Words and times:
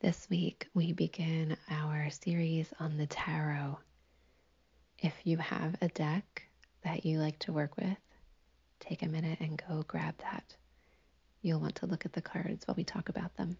This 0.00 0.26
week, 0.30 0.66
we 0.72 0.94
begin 0.94 1.58
our 1.68 2.08
series 2.08 2.72
on 2.80 2.96
the 2.96 3.06
tarot. 3.06 3.78
If 4.98 5.12
you 5.24 5.36
have 5.36 5.76
a 5.82 5.88
deck 5.88 6.44
that 6.84 7.04
you 7.04 7.18
like 7.18 7.38
to 7.40 7.52
work 7.52 7.76
with, 7.76 7.98
take 8.78 9.02
a 9.02 9.08
minute 9.08 9.40
and 9.40 9.62
go 9.68 9.84
grab 9.86 10.14
that. 10.22 10.56
You'll 11.42 11.60
want 11.60 11.74
to 11.76 11.86
look 11.86 12.06
at 12.06 12.14
the 12.14 12.22
cards 12.22 12.66
while 12.66 12.76
we 12.76 12.82
talk 12.82 13.10
about 13.10 13.36
them. 13.36 13.58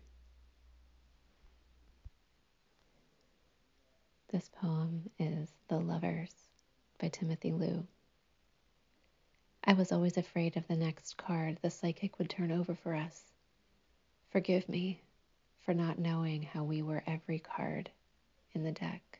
This 4.33 4.49
poem 4.49 5.11
is 5.19 5.51
The 5.69 5.79
Lovers 5.79 6.33
by 6.99 7.09
Timothy 7.09 7.53
Lew. 7.53 7.87
I 9.63 9.75
was 9.75 9.93
always 9.93 10.17
afraid 10.17 10.57
of 10.57 10.67
the 10.69 10.77
next 10.77 11.19
card 11.19 11.59
the 11.61 11.69
psychic 11.69 12.19
would 12.19 12.31
turn 12.31 12.51
over 12.51 12.75
for 12.75 12.95
us. 12.95 13.21
Forgive 14.31 14.67
me 14.67 15.03
for 15.71 15.75
not 15.75 16.01
knowing 16.01 16.43
how 16.43 16.65
we 16.65 16.83
were 16.83 17.01
every 17.07 17.39
card 17.39 17.89
in 18.55 18.65
the 18.65 18.73
deck. 18.73 19.20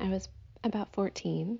I 0.00 0.08
was 0.08 0.28
about 0.62 0.92
14, 0.92 1.58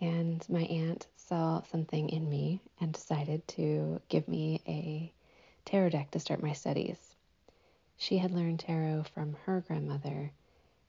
and 0.00 0.48
my 0.48 0.62
aunt 0.62 1.06
saw 1.16 1.62
something 1.62 2.08
in 2.08 2.28
me 2.28 2.60
and 2.80 2.92
decided 2.92 3.46
to 3.48 4.00
give 4.08 4.26
me 4.28 4.62
a 4.66 5.12
tarot 5.66 5.90
deck 5.90 6.10
to 6.12 6.20
start 6.20 6.42
my 6.42 6.54
studies. 6.54 7.14
She 7.98 8.16
had 8.16 8.30
learned 8.30 8.60
tarot 8.60 9.04
from 9.14 9.34
her 9.44 9.60
grandmother, 9.60 10.32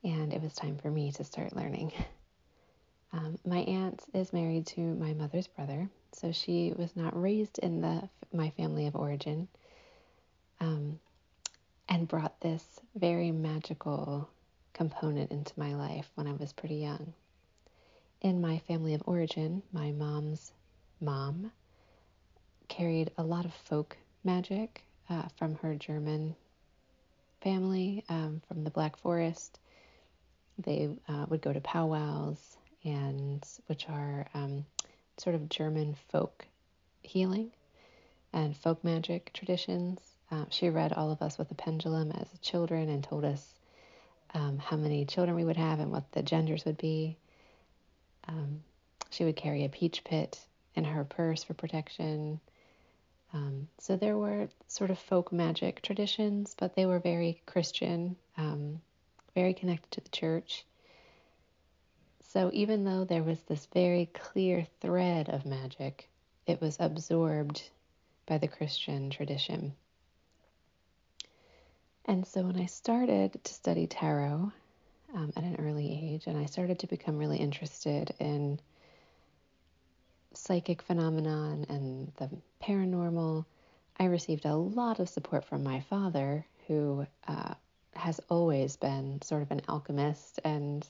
and 0.03 0.34
it 0.34 0.41
was 0.41 0.53
time 0.53 0.78
for 0.78 0.90
me 0.90 1.12
to 1.13 1.23
start 1.23 1.56
learning. 1.56 1.91
Um, 3.13 3.38
my 3.46 3.57
aunt 3.57 4.01
is 4.13 4.31
married 4.31 4.67
to 4.67 4.79
my 4.79 5.13
mother's 5.13 5.47
brother, 5.47 5.90
so 6.13 6.31
she 6.31 6.73
was 6.78 6.96
not 6.96 7.19
raised 7.19 7.59
in 7.59 7.81
the 7.81 8.07
my 8.31 8.51
family 8.51 8.88
of 8.88 8.96
origin, 8.96 9.50
um, 10.62 10.97
and 11.90 12.07
brought 12.07 12.40
this 12.40 12.79
very 12.96 13.31
magical 13.31 14.29
component 14.74 15.32
into 15.32 15.54
my 15.59 15.74
life 15.76 16.09
when 16.16 16.28
I 16.28 16.34
was 16.34 16.54
pretty 16.54 16.76
young. 16.76 17.14
In 18.22 18.42
my 18.42 18.59
family 18.59 18.94
of 18.94 19.04
origin, 19.06 19.64
my 19.72 19.92
mom's 19.92 20.52
mom 21.00 21.52
carried 22.68 23.12
a 23.18 23.24
lot 23.24 23.46
of 23.46 23.54
folk 23.54 23.98
magic 24.24 24.84
uh, 25.09 25.24
from 25.38 25.56
her 25.56 25.76
German 25.76 26.36
family, 27.42 28.04
um, 28.08 28.42
from 28.48 28.64
the 28.64 28.70
Black 28.70 28.96
Forest. 28.98 29.59
They 30.58 30.90
uh, 31.08 31.26
would 31.30 31.42
go 31.42 31.52
to 31.52 31.62
powwows, 31.62 32.58
and 32.84 33.44
which 33.68 33.90
are 33.90 34.28
um, 34.34 34.66
sort 35.18 35.36
of 35.36 35.50
German 35.50 35.96
folk 36.09 36.46
healing 37.02 37.52
and 38.34 38.56
folk 38.56 38.84
magic 38.84 39.32
traditions. 39.34 40.00
Uh, 40.32 40.46
she 40.50 40.70
read 40.70 40.94
all 40.94 41.12
of 41.12 41.22
us 41.22 41.38
with 41.38 41.52
a 41.52 41.56
pendulum 41.56 42.12
as 42.12 42.28
children 42.42 42.90
and 42.90 43.03
told 43.03 43.26
us 43.26 43.53
um, 44.34 44.58
how 44.59 44.78
many 44.78 45.06
children 45.06 45.36
we 45.36 45.44
would 45.44 45.58
have 45.58 45.80
and 45.80 45.92
what 45.92 46.12
the 46.12 46.24
genders 46.24 46.66
would 46.66 46.78
be. 46.78 47.18
Um, 48.28 48.64
she 49.09 49.25
would 49.25 49.36
carry 49.36 49.66
a 49.66 49.69
peach 49.69 50.03
pit 50.03 50.40
in 50.75 50.84
her 50.84 51.03
purse 51.03 51.44
for 51.44 51.53
protection. 51.53 52.40
Um, 53.34 53.68
so 53.80 53.96
there 53.96 54.18
were 54.18 54.50
sort 54.68 54.90
of 54.90 55.00
folk 55.00 55.31
magic 55.31 55.81
traditions, 55.81 56.56
but 56.58 56.75
they 56.75 56.86
were 56.86 57.00
very 57.00 57.41
Christian, 57.46 58.16
um, 58.38 58.81
very 59.36 59.53
connected 59.53 59.91
to 59.91 60.02
the 60.02 60.09
church. 60.09 60.66
So 62.30 62.50
even 62.53 62.86
though 62.86 63.03
there 63.03 63.24
was 63.24 63.41
this 63.41 63.68
very 63.74 64.06
clear 64.14 64.66
thread 64.80 65.30
of 65.30 65.46
magic, 65.46 66.08
it 66.47 66.62
was 66.62 66.78
absorbed 66.80 67.62
by 68.25 68.38
the 68.38 68.47
Christian 68.47 69.09
tradition. 69.09 69.74
And 72.06 72.25
so 72.25 72.41
when 72.41 72.59
I 72.59 72.66
started 72.66 73.39
to 73.44 73.53
study 73.53 73.88
tarot 73.88 74.51
um, 75.13 75.34
at 75.35 75.44
an 75.44 75.57
early 75.59 76.13
age, 76.13 76.28
and 76.28 76.38
I 76.38 76.45
started 76.45 76.79
to 76.79 76.88
become 76.88 77.17
really 77.17 77.38
interested 77.38 78.13
in 78.19 78.59
psychic 80.34 80.81
phenomenon 80.81 81.66
and 81.69 82.11
the 82.17 82.29
paranormal, 82.63 83.45
I 84.00 84.06
received 84.06 84.45
a 84.45 84.56
lot 84.56 85.00
of 85.00 85.09
support 85.09 85.45
from 85.45 85.63
my 85.63 85.81
father, 85.81 86.45
who 86.67 87.06
uh, 87.28 87.53
has 87.94 88.19
always 88.29 88.78
been 88.78 89.22
sort 89.22 89.41
of 89.41 89.51
an 89.51 89.61
alchemist 89.67 90.40
and 90.44 90.88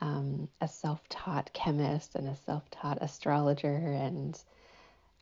um, 0.00 0.48
a 0.60 0.68
self 0.68 1.06
taught 1.08 1.52
chemist 1.52 2.14
and 2.14 2.28
a 2.28 2.36
self 2.36 2.68
taught 2.70 2.98
astrologer 3.00 3.74
and 3.74 4.38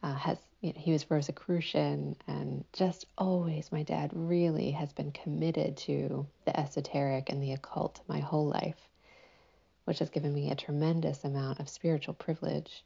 uh, 0.02 0.14
has 0.14 0.38
you 0.64 0.72
know, 0.72 0.80
he 0.80 0.92
was 0.92 1.10
Rosicrucian, 1.10 2.16
and 2.26 2.64
just 2.72 3.04
always 3.18 3.70
my 3.70 3.82
dad 3.82 4.10
really 4.14 4.70
has 4.70 4.94
been 4.94 5.12
committed 5.12 5.76
to 5.76 6.26
the 6.46 6.58
esoteric 6.58 7.28
and 7.28 7.42
the 7.42 7.52
occult 7.52 8.00
my 8.08 8.20
whole 8.20 8.46
life, 8.46 8.88
which 9.84 9.98
has 9.98 10.08
given 10.08 10.32
me 10.32 10.50
a 10.50 10.54
tremendous 10.54 11.22
amount 11.22 11.60
of 11.60 11.68
spiritual 11.68 12.14
privilege. 12.14 12.82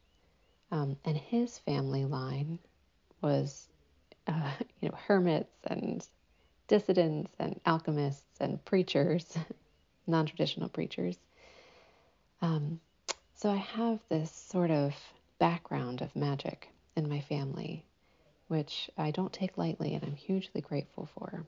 Um, 0.72 0.96
and 1.04 1.16
his 1.16 1.56
family 1.58 2.04
line 2.04 2.58
was, 3.22 3.68
uh, 4.26 4.50
you 4.80 4.88
know, 4.88 4.98
hermits 5.06 5.54
and 5.64 6.04
dissidents 6.66 7.30
and 7.38 7.60
alchemists 7.64 8.40
and 8.40 8.62
preachers, 8.64 9.38
non-traditional 10.08 10.68
preachers. 10.68 11.16
Um, 12.42 12.80
so 13.36 13.52
I 13.52 13.56
have 13.56 14.00
this 14.08 14.32
sort 14.32 14.72
of 14.72 14.96
background 15.38 16.02
of 16.02 16.16
magic 16.16 16.72
in 16.98 17.08
my 17.08 17.20
family, 17.20 17.84
which 18.48 18.90
I 18.98 19.12
don't 19.12 19.32
take 19.32 19.56
lightly 19.56 19.94
and 19.94 20.04
I'm 20.04 20.16
hugely 20.16 20.60
grateful 20.60 21.08
for. 21.14 21.46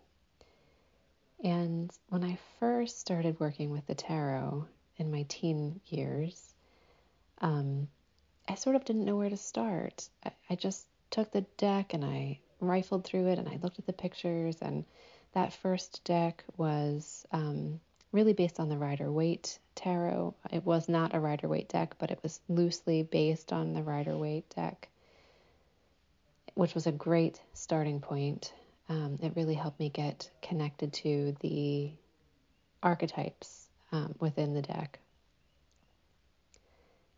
And 1.42 1.90
when 2.08 2.22
I 2.22 2.38
first 2.60 3.00
started 3.00 3.40
working 3.40 3.70
with 3.70 3.86
the 3.86 3.94
tarot 3.94 4.66
in 4.96 5.10
my 5.10 5.24
teen 5.28 5.80
years, 5.86 6.54
um, 7.40 7.88
I 8.48 8.54
sort 8.54 8.76
of 8.76 8.84
didn't 8.84 9.04
know 9.04 9.16
where 9.16 9.28
to 9.30 9.36
start. 9.36 10.08
I, 10.24 10.30
I 10.50 10.54
just 10.54 10.86
took 11.10 11.32
the 11.32 11.44
deck 11.56 11.94
and 11.94 12.04
I 12.04 12.38
rifled 12.60 13.04
through 13.04 13.26
it 13.28 13.38
and 13.38 13.48
I 13.48 13.58
looked 13.60 13.78
at 13.78 13.86
the 13.86 13.92
pictures. 13.92 14.56
And 14.60 14.84
that 15.32 15.52
first 15.52 16.04
deck 16.04 16.44
was 16.56 17.26
um, 17.32 17.80
really 18.12 18.34
based 18.34 18.60
on 18.60 18.68
the 18.68 18.78
Rider 18.78 19.10
Waite 19.10 19.58
tarot. 19.74 20.34
It 20.52 20.64
was 20.64 20.88
not 20.88 21.14
a 21.14 21.20
Rider 21.20 21.48
Waite 21.48 21.70
deck, 21.70 21.96
but 21.98 22.10
it 22.12 22.20
was 22.22 22.40
loosely 22.48 23.02
based 23.02 23.52
on 23.52 23.72
the 23.72 23.82
Rider 23.82 24.16
Waite 24.16 24.48
deck 24.54 24.89
which 26.60 26.74
was 26.74 26.86
a 26.86 26.92
great 26.92 27.40
starting 27.54 28.00
point. 28.00 28.52
Um, 28.90 29.18
it 29.22 29.32
really 29.34 29.54
helped 29.54 29.80
me 29.80 29.88
get 29.88 30.28
connected 30.42 30.92
to 30.92 31.34
the 31.40 31.90
archetypes 32.82 33.66
um, 33.92 34.14
within 34.20 34.52
the 34.52 34.60
deck. 34.60 34.98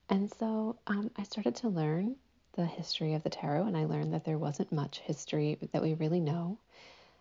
And 0.09 0.33
so 0.39 0.77
um, 0.87 1.11
I 1.17 1.25
started 1.25 1.57
to 1.57 1.69
learn 1.69 2.15
the 2.53 2.65
history 2.65 3.15
of 3.15 3.25
the 3.25 3.31
tarot, 3.31 3.67
and 3.67 3.77
I 3.77 3.87
learned 3.87 4.13
that 4.15 4.25
there 4.25 4.39
wasn't 4.39 4.71
much 4.71 5.01
history 5.01 5.59
that 5.73 5.83
we 5.83 5.95
really 5.95 6.21
know. 6.21 6.57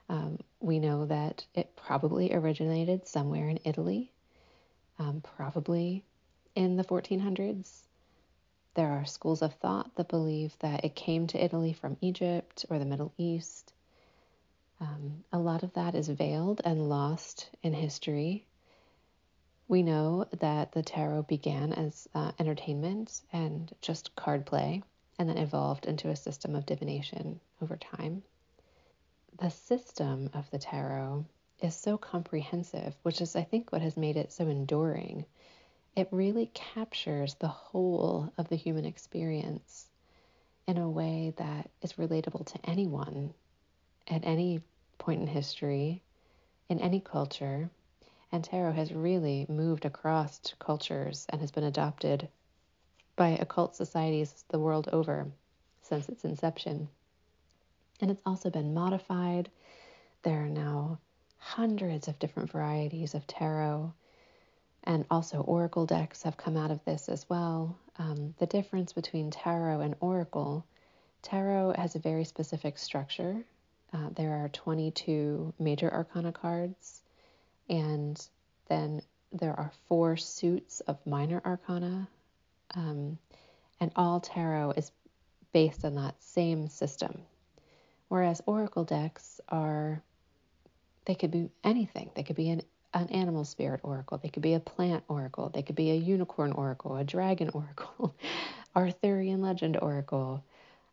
Um, 0.08 0.38
we 0.60 0.78
know 0.78 1.08
that 1.08 1.44
it 1.56 1.76
probably 1.76 2.36
originated 2.36 3.08
somewhere 3.08 3.50
in 3.50 3.58
Italy, 3.66 4.12
um, 5.00 5.24
probably 5.24 6.04
in 6.54 6.78
the 6.78 6.84
1400s. 6.84 7.80
There 8.74 8.92
are 8.92 9.06
schools 9.06 9.42
of 9.42 9.54
thought 9.56 9.96
that 9.96 10.08
believe 10.08 10.58
that 10.60 10.86
it 10.86 10.96
came 10.96 11.28
to 11.28 11.44
Italy 11.44 11.74
from 11.74 11.98
Egypt 12.00 12.66
or 12.70 12.80
the 12.80 12.86
Middle 12.86 13.12
East. 13.18 13.74
Um, 14.80 15.24
a 15.32 15.40
lot 15.40 15.64
of 15.64 15.74
that 15.74 15.94
is 15.94 16.08
veiled 16.08 16.62
and 16.64 16.90
lost 16.90 17.50
in 17.62 17.74
history. 17.74 18.46
We 19.68 19.84
know 19.84 20.26
that 20.40 20.72
the 20.72 20.84
tarot 20.84 21.24
began 21.24 21.74
as 21.74 22.08
uh, 22.16 22.32
entertainment 22.40 23.22
and 23.32 23.72
just 23.82 24.16
card 24.16 24.46
play, 24.46 24.84
and 25.20 25.30
then 25.30 25.38
evolved 25.38 25.86
into 25.86 26.10
a 26.10 26.16
system 26.16 26.56
of 26.56 26.66
divination 26.66 27.40
over 27.62 27.78
time. 27.78 28.24
The 29.38 29.50
system 29.50 30.30
of 30.34 30.50
the 30.50 30.60
tarot 30.60 31.26
is 31.60 31.76
so 31.76 31.98
comprehensive, 31.98 32.96
which 33.04 33.22
is, 33.22 33.36
I 33.36 33.44
think, 33.44 33.72
what 33.72 33.82
has 33.82 33.96
made 33.96 34.18
it 34.18 34.32
so 34.32 34.48
enduring. 34.48 35.26
It 35.96 36.08
really 36.12 36.46
captures 36.54 37.36
the 37.36 37.50
whole 37.50 38.32
of 38.38 38.48
the 38.48 38.56
human 38.56 38.86
experience 38.86 39.90
in 40.66 40.78
a 40.78 40.90
way 40.90 41.34
that 41.38 41.70
is 41.82 41.94
relatable 41.94 42.46
to 42.46 42.70
anyone 42.70 43.34
at 44.08 44.24
any 44.24 44.62
point 44.98 45.22
in 45.22 45.28
history, 45.28 46.02
in 46.70 46.80
any 46.80 47.02
culture. 47.02 47.70
And 48.32 48.42
tarot 48.42 48.72
has 48.74 48.94
really 48.94 49.46
moved 49.50 49.84
across 49.84 50.40
cultures 50.60 51.26
and 51.30 51.42
has 51.42 51.52
been 51.52 51.66
adopted 51.66 52.30
by 53.18 53.30
occult 53.32 53.76
societies 53.76 54.46
the 54.48 54.60
world 54.60 54.88
over 54.94 55.30
since 55.82 56.08
its 56.08 56.24
inception. 56.24 56.88
And 58.00 58.10
it's 58.10 58.22
also 58.26 58.50
been 58.50 58.74
modified. 58.74 59.52
There 60.24 60.46
are 60.46 60.50
now 60.50 61.00
hundreds 61.38 62.08
of 62.08 62.20
different 62.20 62.50
varieties 62.52 63.14
of 63.14 63.28
tarot, 63.28 63.94
and 64.84 65.06
also 65.12 65.42
oracle 65.42 65.86
decks 65.86 66.24
have 66.24 66.38
come 66.38 66.58
out 66.58 66.72
of 66.72 66.84
this 66.86 67.10
as 67.10 67.28
well. 67.30 67.78
Um, 67.98 68.34
the 68.40 68.46
difference 68.46 68.94
between 68.94 69.32
tarot 69.32 69.82
and 69.82 69.96
oracle 70.00 70.66
tarot 71.22 71.74
has 71.78 71.96
a 71.96 72.00
very 72.00 72.26
specific 72.26 72.78
structure. 72.78 73.44
Uh, 73.94 74.10
there 74.16 74.34
are 74.44 74.50
22 74.50 75.54
major 75.60 75.92
arcana 75.92 76.32
cards, 76.32 77.02
and 77.70 78.26
then 78.68 79.02
there 79.32 79.54
are 79.58 79.72
four 79.88 80.18
suits 80.18 80.80
of 80.82 81.06
minor 81.06 81.42
arcana. 81.46 82.08
Um, 82.74 83.18
and 83.80 83.92
all 83.96 84.20
tarot 84.20 84.72
is 84.72 84.92
based 85.52 85.84
on 85.84 85.96
that 85.96 86.16
same 86.24 86.70
system. 86.70 87.24
Whereas 88.08 88.42
oracle 88.46 88.84
decks 88.84 89.42
are, 89.50 90.02
they 91.06 91.16
could 91.16 91.32
be 91.32 91.50
anything. 91.64 92.12
They 92.16 92.24
could 92.24 92.36
be 92.36 92.50
an, 92.50 92.62
an 92.94 93.08
animal 93.10 93.46
spirit 93.46 93.82
oracle, 93.84 94.18
they 94.18 94.30
could 94.30 94.44
be 94.44 94.54
a 94.54 94.60
plant 94.60 95.04
oracle, 95.08 95.50
they 95.50 95.62
could 95.62 95.76
be 95.76 95.92
a 95.92 95.96
unicorn 95.96 96.52
oracle, 96.52 96.96
a 96.98 97.04
dragon 97.04 97.50
oracle, 97.54 98.16
Arthurian 98.76 99.42
legend 99.42 99.78
oracle. 99.82 100.44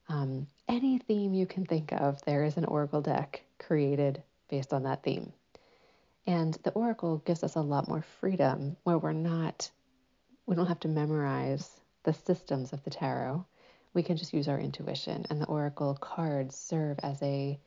Um, 0.09 0.47
any 0.69 0.99
theme 0.99 1.35
you 1.35 1.47
can 1.47 1.67
think 1.67 1.93
of, 1.93 2.23
there 2.25 2.45
is 2.45 2.56
an 2.56 2.65
oracle 2.65 3.03
deck 3.03 3.43
created 3.59 4.23
based 4.49 4.73
on 4.73 4.85
that 4.85 5.03
theme. 5.03 5.33
And 6.27 6.55
the 6.62 6.73
oracle 6.73 7.19
gives 7.19 7.43
us 7.43 7.56
a 7.56 7.61
lot 7.61 7.89
more 7.89 8.03
freedom 8.21 8.77
where 8.85 8.99
we're 8.99 9.12
not, 9.12 9.71
we 10.47 10.56
don't 10.56 10.67
have 10.67 10.81
to 10.81 10.89
memorize 10.89 11.81
the 12.05 12.12
systems 12.15 12.73
of 12.73 12.83
the 12.85 12.91
tarot 12.91 13.44
we 13.94 14.03
can 14.03 14.17
just 14.17 14.33
use 14.33 14.49
our 14.49 14.61
intuition. 14.61 15.27
And 15.31 15.41
the 15.41 15.47
oracle 15.47 15.94
cards 15.94 16.56
serve 16.56 16.99
as 17.03 17.21
a 17.23 17.59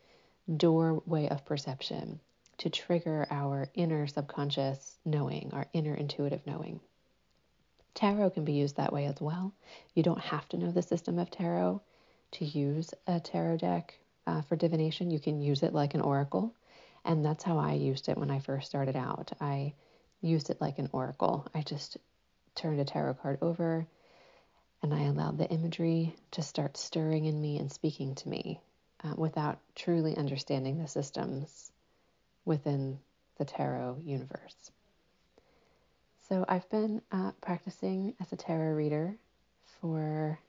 doorway 0.58 1.28
of 1.28 1.46
perception 1.46 2.20
to 2.62 2.70
trigger 2.70 3.26
our 3.32 3.68
inner 3.74 4.06
subconscious 4.06 4.96
knowing, 5.04 5.50
our 5.52 5.66
inner 5.74 5.96
intuitive 5.96 6.46
knowing. 6.46 6.80
Tarot 7.96 8.30
can 8.30 8.46
be 8.46 8.54
used 8.54 8.78
that 8.78 8.94
way 8.94 9.06
as 9.06 9.20
well. 9.20 9.52
You 9.96 10.04
don't 10.04 10.22
have 10.22 10.48
to 10.50 10.58
know 10.58 10.72
the 10.72 10.84
system 10.84 11.18
of 11.18 11.32
tarot 11.32 11.82
to 12.34 12.46
use 12.46 12.94
a 13.08 13.20
tarot 13.20 13.58
deck 13.58 13.98
uh, 14.28 14.44
for 14.44 14.56
divination. 14.56 15.10
You 15.10 15.20
can 15.20 15.42
use 15.42 15.64
it 15.64 15.74
like 15.74 15.96
an 15.96 16.02
oracle. 16.02 16.54
And 17.04 17.26
that's 17.26 17.44
how 17.44 17.58
I 17.58 17.74
used 17.74 18.10
it 18.10 18.18
when 18.18 18.30
I 18.30 18.38
first 18.38 18.68
started 18.68 18.96
out. 18.96 19.32
I 19.42 19.74
used 20.22 20.52
it 20.52 20.62
like 20.62 20.78
an 20.78 20.90
oracle. 20.94 21.48
I 21.56 21.64
just 21.64 21.98
turned 22.54 22.80
a 22.80 22.86
tarot 22.86 23.16
card 23.16 23.40
over, 23.42 23.88
and 24.84 24.94
I 24.94 25.06
allowed 25.06 25.40
the 25.40 25.50
imagery 25.50 26.16
to 26.32 26.44
start 26.44 26.78
stirring 26.78 27.26
in 27.26 27.42
me 27.42 27.58
and 27.58 27.72
speaking 27.72 28.14
to 28.14 28.30
me 28.30 28.60
uh, 29.04 29.16
without 29.18 29.58
truly 29.74 30.16
understanding 30.16 30.78
the 30.78 30.88
systems 30.88 31.71
within 32.46 33.00
the 33.38 33.46
tarot 33.46 33.98
universe. 34.04 34.72
So 36.30 36.46
I've 36.48 36.70
been 36.70 37.02
uh, 37.12 37.32
practicing 37.42 38.14
as 38.20 38.32
a 38.32 38.38
tarot 38.38 38.74
reader 38.74 39.18
for 39.80 40.40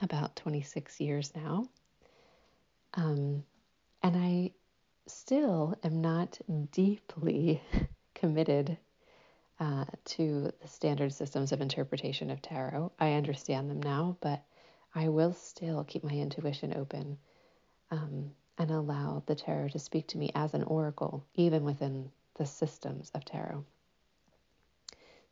about 0.00 0.34
26 0.36 1.00
years 1.00 1.32
now. 1.34 1.68
Um, 2.94 3.44
and 4.02 4.16
I 4.16 4.50
still 5.06 5.76
am 5.84 6.00
not 6.00 6.38
deeply 6.72 7.62
committed 8.14 8.76
uh, 9.60 9.84
to 10.04 10.52
the 10.60 10.68
standard 10.68 11.12
systems 11.12 11.52
of 11.52 11.60
interpretation 11.60 12.30
of 12.30 12.42
tarot. 12.42 12.90
I 12.98 13.12
understand 13.12 13.70
them 13.70 13.80
now, 13.80 14.16
but 14.20 14.42
I 14.94 15.08
will 15.08 15.32
still 15.32 15.84
keep 15.84 16.02
my 16.02 16.12
intuition 16.12 16.74
open 16.76 17.18
um, 17.90 18.32
and 18.58 18.70
allow 18.70 19.22
the 19.26 19.34
tarot 19.34 19.68
to 19.68 19.78
speak 19.78 20.08
to 20.08 20.18
me 20.18 20.30
as 20.34 20.54
an 20.54 20.62
oracle, 20.62 21.24
even 21.34 21.64
within 21.64 22.10
the 22.36 22.46
systems 22.46 23.10
of 23.14 23.24
tarot. 23.24 23.64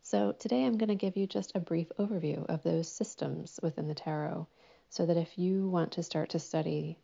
So, 0.02 0.32
today 0.32 0.64
I'm 0.64 0.78
going 0.78 0.88
to 0.88 0.94
give 0.94 1.17
you 1.17 1.26
just 1.26 1.52
a 1.55 1.61
brief 1.61 1.88
overview 1.99 2.46
of 2.46 2.62
those 2.62 2.90
systems 2.90 3.61
within 3.62 3.87
the 3.87 3.94
tarot 3.94 4.46
so 4.88 5.06
that 5.06 5.17
if 5.17 5.38
you 5.38 5.69
want 5.69 5.93
to 5.93 6.02
start 6.02 6.31
to 6.31 6.38
study 6.38 6.99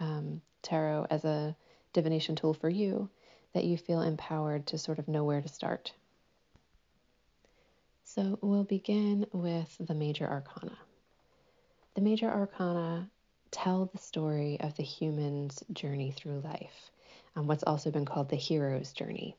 um, 0.00 0.40
tarot 0.62 1.06
as 1.10 1.24
a 1.24 1.56
divination 1.92 2.36
tool 2.36 2.54
for 2.54 2.68
you, 2.68 3.10
that 3.52 3.64
you 3.64 3.76
feel 3.76 4.00
empowered 4.00 4.66
to 4.66 4.78
sort 4.78 4.98
of 4.98 5.08
know 5.08 5.24
where 5.24 5.40
to 5.40 5.48
start. 5.48 5.92
So 8.04 8.38
we'll 8.40 8.64
begin 8.64 9.26
with 9.32 9.76
the 9.80 9.94
major 9.94 10.26
arcana. 10.26 10.78
The 11.94 12.00
major 12.00 12.28
arcana 12.30 13.10
tell 13.50 13.86
the 13.86 13.98
story 13.98 14.58
of 14.60 14.76
the 14.76 14.82
human's 14.82 15.62
journey 15.72 16.12
through 16.12 16.40
life, 16.40 16.90
um, 17.34 17.46
what's 17.46 17.64
also 17.64 17.90
been 17.90 18.04
called 18.04 18.28
the 18.28 18.36
hero's 18.36 18.92
journey. 18.92 19.36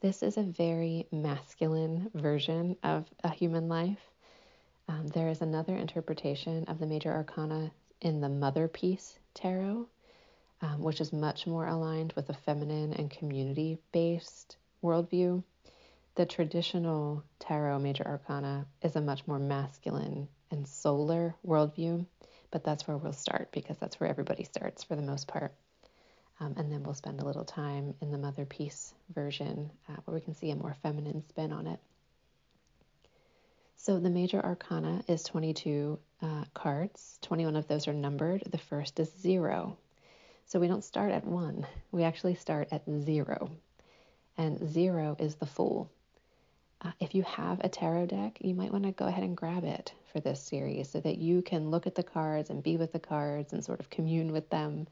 This 0.00 0.22
is 0.22 0.36
a 0.36 0.42
very 0.42 1.06
masculine 1.12 2.10
version 2.14 2.76
of 2.82 3.06
a 3.22 3.30
human 3.30 3.68
life. 3.68 4.00
Um, 4.88 5.06
there 5.08 5.28
is 5.28 5.40
another 5.42 5.76
interpretation 5.76 6.64
of 6.64 6.78
the 6.78 6.86
major 6.86 7.12
arcana 7.12 7.70
in 8.00 8.20
the 8.20 8.28
Mother 8.28 8.68
Peace 8.68 9.18
Tarot, 9.34 9.86
um, 10.62 10.80
which 10.80 11.00
is 11.00 11.12
much 11.12 11.46
more 11.46 11.66
aligned 11.66 12.12
with 12.14 12.28
a 12.30 12.34
feminine 12.34 12.92
and 12.94 13.10
community 13.10 13.78
based 13.92 14.56
worldview 14.82 15.42
the 16.16 16.26
traditional 16.26 17.22
tarot 17.38 17.78
major 17.78 18.06
arcana 18.06 18.66
is 18.82 18.96
a 18.96 19.00
much 19.00 19.26
more 19.26 19.38
masculine 19.38 20.28
and 20.50 20.66
solar 20.66 21.34
worldview, 21.46 22.04
but 22.50 22.64
that's 22.64 22.86
where 22.86 22.96
we'll 22.96 23.12
start 23.12 23.50
because 23.52 23.76
that's 23.78 23.98
where 24.00 24.08
everybody 24.08 24.44
starts 24.44 24.84
for 24.84 24.96
the 24.96 25.02
most 25.02 25.28
part. 25.28 25.52
Um, 26.40 26.54
and 26.56 26.72
then 26.72 26.82
we'll 26.82 26.94
spend 26.94 27.20
a 27.20 27.24
little 27.24 27.44
time 27.44 27.94
in 28.00 28.10
the 28.10 28.18
Mother 28.18 28.46
Peace 28.46 28.94
version 29.14 29.70
uh, 29.88 29.96
where 30.04 30.14
we 30.14 30.20
can 30.20 30.34
see 30.34 30.50
a 30.50 30.56
more 30.56 30.76
feminine 30.82 31.22
spin 31.28 31.52
on 31.52 31.66
it. 31.66 31.80
So 33.76 33.98
the 33.98 34.10
major 34.10 34.44
arcana 34.44 35.02
is 35.08 35.22
22 35.24 35.98
uh, 36.22 36.44
cards. 36.54 37.18
21 37.22 37.56
of 37.56 37.66
those 37.66 37.88
are 37.88 37.92
numbered. 37.92 38.42
The 38.50 38.58
first 38.58 39.00
is 39.00 39.10
zero. 39.20 39.76
So 40.46 40.58
we 40.58 40.68
don't 40.68 40.84
start 40.84 41.12
at 41.12 41.24
one, 41.24 41.64
we 41.92 42.02
actually 42.02 42.34
start 42.34 42.68
at 42.72 42.82
zero. 43.02 43.52
And 44.36 44.68
zero 44.68 45.14
is 45.18 45.36
the 45.36 45.46
Fool. 45.46 45.88
Uh, 46.82 46.92
if 46.98 47.14
you 47.14 47.22
have 47.24 47.60
a 47.60 47.68
tarot 47.68 48.06
deck, 48.06 48.38
you 48.40 48.54
might 48.54 48.72
want 48.72 48.84
to 48.84 48.92
go 48.92 49.06
ahead 49.06 49.22
and 49.22 49.36
grab 49.36 49.64
it 49.64 49.92
for 50.12 50.20
this 50.20 50.42
series 50.42 50.88
so 50.88 50.98
that 51.00 51.18
you 51.18 51.42
can 51.42 51.70
look 51.70 51.86
at 51.86 51.94
the 51.94 52.02
cards 52.02 52.48
and 52.48 52.62
be 52.62 52.76
with 52.76 52.92
the 52.92 52.98
cards 52.98 53.52
and 53.52 53.62
sort 53.62 53.80
of 53.80 53.90
commune 53.90 54.32
with 54.32 54.48
them 54.48 54.86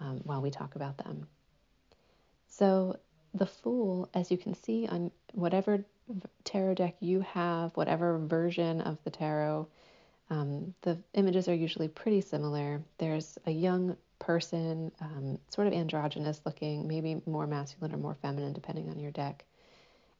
um, 0.00 0.20
while 0.24 0.42
we 0.42 0.50
talk 0.50 0.74
about 0.74 0.98
them. 0.98 1.26
So, 2.48 2.98
the 3.32 3.46
Fool, 3.46 4.10
as 4.12 4.30
you 4.30 4.36
can 4.36 4.52
see 4.52 4.86
on 4.86 5.10
whatever 5.32 5.82
tarot 6.44 6.74
deck 6.74 6.96
you 7.00 7.20
have, 7.20 7.74
whatever 7.78 8.18
version 8.18 8.82
of 8.82 8.98
the 9.04 9.10
tarot, 9.10 9.66
um, 10.28 10.74
the 10.82 10.98
images 11.14 11.48
are 11.48 11.54
usually 11.54 11.88
pretty 11.88 12.20
similar. 12.20 12.82
There's 12.98 13.38
a 13.46 13.50
young 13.50 13.96
person, 14.18 14.92
um, 15.00 15.38
sort 15.48 15.66
of 15.66 15.72
androgynous 15.72 16.42
looking, 16.44 16.86
maybe 16.86 17.22
more 17.24 17.46
masculine 17.46 17.94
or 17.94 17.98
more 17.98 18.16
feminine, 18.20 18.52
depending 18.52 18.90
on 18.90 18.98
your 18.98 19.12
deck 19.12 19.46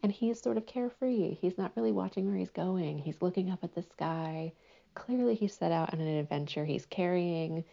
And 0.02 0.11
he's 0.11 0.40
sort 0.40 0.56
of 0.56 0.66
carefree. 0.66 1.35
He's 1.35 1.56
not 1.56 1.73
really 1.76 1.92
watching 1.92 2.26
where 2.26 2.37
he's 2.37 2.50
going. 2.50 2.99
He's 2.99 3.23
looking 3.23 3.50
up 3.50 3.62
at 3.62 3.75
the 3.75 3.82
sky. 3.82 4.52
Clearly, 4.94 5.35
he 5.35 5.49
set 5.49 5.73
out 5.73 5.94
on 5.94 6.00
an 6.00 6.18
adventure. 6.18 6.64
He's 6.64 6.87
carrying 6.87 7.64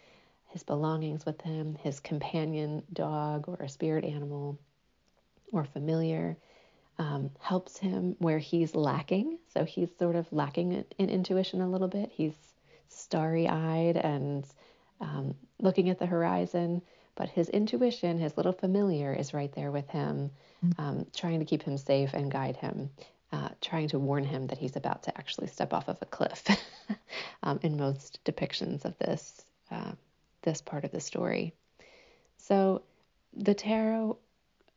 his 0.48 0.64
belongings 0.64 1.26
with 1.26 1.42
him, 1.42 1.76
his 1.76 2.00
companion 2.00 2.84
dog 2.94 3.46
or 3.48 3.56
a 3.56 3.70
spirit 3.70 4.06
animal 4.06 4.60
or 5.52 5.66
familiar. 5.66 6.38
Um, 6.98 7.32
helps 7.40 7.78
him 7.78 8.18
where 8.20 8.40
he's 8.40 8.76
lacking. 8.76 9.40
So 9.54 9.64
he's 9.64 9.90
sort 9.98 10.18
of 10.18 10.32
lacking 10.34 10.84
in 10.98 11.10
intuition 11.10 11.62
a 11.62 11.70
little 11.70 11.88
bit. 11.88 12.12
He's 12.12 12.36
starry 12.90 13.48
eyed 13.48 13.96
and 13.96 14.46
um, 15.00 15.36
looking 15.60 15.90
at 15.90 16.00
the 16.00 16.06
horizon, 16.06 16.82
but 17.20 17.28
his 17.28 17.50
intuition, 17.50 18.18
his 18.18 18.38
little 18.38 18.54
familiar, 18.54 19.14
is 19.14 19.34
right 19.34 19.52
there 19.52 19.72
with 19.72 19.90
him, 19.90 20.32
mm-hmm. 20.66 20.82
um, 20.82 21.06
trying 21.14 21.40
to 21.40 21.46
keep 21.46 21.62
him 21.62 21.78
safe 21.78 22.14
and 22.14 22.32
guide 22.32 22.56
him, 22.56 22.90
uh, 23.34 23.50
trying 23.60 23.90
to 23.90 24.00
warn 24.00 24.24
him 24.24 24.48
that 24.48 24.58
he's 24.58 24.78
about 24.78 25.04
to 25.04 25.16
actually 25.18 25.48
step 25.48 25.74
off 25.74 25.90
of 25.90 25.98
a 26.02 26.06
cliff. 26.06 26.46
um, 27.44 27.60
in 27.62 27.76
most 27.76 28.22
depictions 28.24 28.86
of 28.86 28.98
this 29.00 29.44
uh, 29.70 29.92
this 30.44 30.62
part 30.62 30.86
of 30.86 30.92
the 30.92 31.02
story, 31.02 31.54
so 32.38 32.84
the 33.34 33.54
tarot 33.54 34.18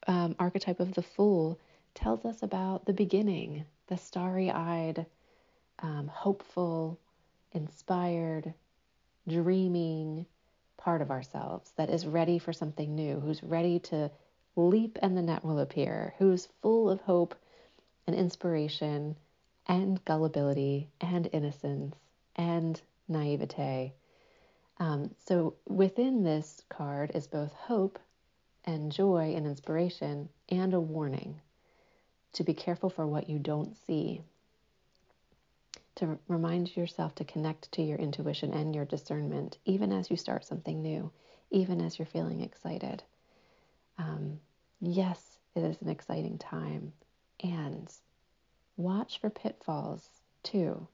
um, 0.09 0.35
archetype 0.41 0.81
of 0.81 0.93
the 0.95 1.03
fool 1.03 1.61
tells 1.95 2.25
us 2.25 2.43
about 2.43 2.87
the 2.87 2.93
beginning, 2.93 3.65
the 3.87 3.97
starry-eyed, 3.97 5.07
um, 5.79 6.09
hopeful, 6.09 6.99
inspired, 7.53 8.53
dreaming 9.29 10.27
part 10.83 11.01
of 11.01 11.11
ourselves 11.11 11.71
that 11.77 11.91
is 11.91 12.07
ready 12.07 12.39
for 12.39 12.53
something 12.53 12.95
new, 12.95 13.21
who's 13.21 13.43
ready 13.43 13.79
to 13.79 14.11
leap 14.57 14.99
and 15.01 15.17
the 15.17 15.23
net 15.23 15.45
will 15.45 15.61
appear, 15.61 16.15
who's 16.19 16.49
full 16.61 16.91
of 16.91 17.01
hope 17.03 17.35
and 18.07 18.17
inspiration 18.17 19.17
and 19.69 20.05
gullibility 20.05 20.89
and 21.01 21.29
innocence 21.33 21.95
and 22.35 22.81
naivete. 23.09 23.93
Um, 24.79 25.15
so 25.25 25.55
within 25.69 26.25
this 26.25 26.63
card 26.69 27.13
is 27.15 27.29
both 27.29 27.53
hope 27.53 28.01
and 28.65 28.91
joy 28.91 29.35
and 29.37 29.47
inspiration 29.47 30.29
and 30.49 30.75
a 30.75 30.81
warning 30.81 31.41
to 32.33 32.43
be 32.43 32.55
careful 32.55 32.91
for 32.91 33.07
what 33.07 33.29
you 33.29 33.39
don't 33.39 33.77
see 33.87 34.21
to 35.97 36.19
remind 36.29 36.75
yourself 36.77 37.15
to 37.17 37.25
connect 37.25 37.71
to 37.73 37.83
your 37.83 37.99
intuition 37.99 38.53
and 38.53 38.75
your 38.75 38.85
discernment, 38.85 39.59
even 39.65 39.93
as 39.93 40.11
you 40.11 40.17
start 40.17 40.45
something 40.45 40.83
new, 40.83 41.11
even 41.51 41.81
as 41.81 41.99
you're 41.99 42.07
feeling 42.07 42.41
excited. 42.41 43.03
Um, 43.99 44.41
yes, 44.81 45.39
it 45.55 45.63
is 45.63 45.81
an 45.83 45.89
exciting 45.89 46.39
time. 46.39 46.93
And 47.43 47.93
watch 48.77 49.21
for 49.21 49.31
pitfalls 49.31 50.09
too. 50.43 50.87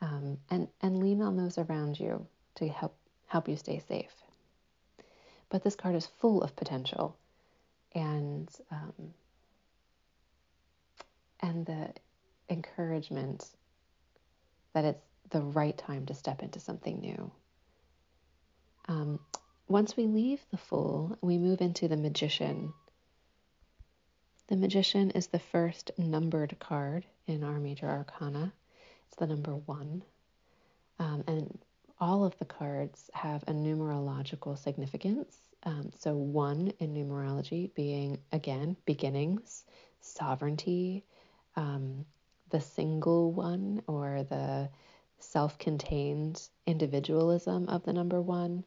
Um, 0.00 0.38
and, 0.50 0.68
and 0.80 1.00
lean 1.00 1.22
on 1.22 1.36
those 1.36 1.58
around 1.58 1.98
you 1.98 2.26
to 2.56 2.68
help, 2.68 2.96
help 3.26 3.48
you 3.48 3.56
stay 3.56 3.80
safe. 3.88 4.14
But 5.48 5.62
this 5.62 5.76
card 5.76 5.94
is 5.94 6.06
full 6.06 6.42
of 6.42 6.54
potential 6.56 7.16
and, 7.94 8.48
um, 8.70 9.14
and 11.40 11.66
the 11.66 11.90
encouragement 12.48 13.46
that 14.74 14.84
it's 14.84 15.04
the 15.30 15.40
right 15.40 15.76
time 15.76 16.06
to 16.06 16.14
step 16.14 16.42
into 16.42 16.60
something 16.60 17.00
new. 17.00 17.30
Um, 18.86 19.18
once 19.66 19.96
we 19.96 20.06
leave 20.06 20.44
the 20.50 20.58
Fool, 20.58 21.16
we 21.22 21.38
move 21.38 21.60
into 21.60 21.88
the 21.88 21.96
Magician. 21.96 22.74
The 24.48 24.56
Magician 24.56 25.10
is 25.12 25.28
the 25.28 25.38
first 25.38 25.90
numbered 25.96 26.56
card 26.60 27.06
in 27.26 27.42
our 27.42 27.58
major 27.58 27.88
arcana. 27.88 28.52
It's 29.06 29.16
the 29.16 29.26
number 29.26 29.54
one. 29.54 30.02
Um, 30.98 31.24
and 31.26 31.58
all 31.98 32.24
of 32.24 32.38
the 32.38 32.44
cards 32.44 33.10
have 33.14 33.42
a 33.46 33.52
numerological 33.52 34.58
significance. 34.58 35.38
Um, 35.62 35.90
so, 35.98 36.14
one 36.14 36.72
in 36.78 36.92
numerology 36.92 37.74
being, 37.74 38.18
again, 38.32 38.76
beginnings, 38.84 39.64
sovereignty, 40.02 41.04
um, 41.56 42.04
the 42.50 42.60
single 42.60 43.32
one 43.32 43.82
or 43.86 44.24
the 44.24 44.68
self 45.18 45.58
contained 45.58 46.48
individualism 46.66 47.68
of 47.68 47.84
the 47.84 47.92
number 47.92 48.20
one. 48.20 48.64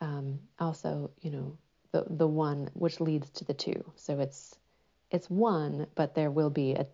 Um, 0.00 0.40
also, 0.58 1.10
you 1.20 1.30
know, 1.30 1.58
the, 1.92 2.04
the 2.08 2.26
one 2.26 2.70
which 2.74 3.00
leads 3.00 3.30
to 3.30 3.44
the 3.44 3.54
two. 3.54 3.92
So 3.96 4.20
it's 4.20 4.56
it's 5.10 5.30
one, 5.30 5.86
but 5.94 6.14
there 6.14 6.30
will 6.30 6.50
be 6.50 6.72
a, 6.74 6.86